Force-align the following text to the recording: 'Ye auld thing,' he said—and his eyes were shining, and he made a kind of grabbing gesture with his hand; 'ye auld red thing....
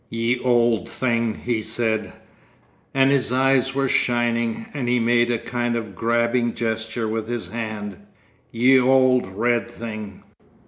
'Ye 0.09 0.39
auld 0.39 0.89
thing,' 0.89 1.41
he 1.43 1.61
said—and 1.61 3.11
his 3.11 3.31
eyes 3.31 3.75
were 3.75 3.87
shining, 3.87 4.65
and 4.73 4.89
he 4.89 4.99
made 4.99 5.29
a 5.29 5.37
kind 5.37 5.75
of 5.75 5.93
grabbing 5.95 6.55
gesture 6.55 7.07
with 7.07 7.27
his 7.27 7.49
hand; 7.49 7.97
'ye 8.51 8.79
auld 8.81 9.27
red 9.27 9.69
thing.... 9.69 10.23